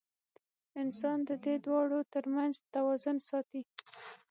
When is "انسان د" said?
0.81-1.31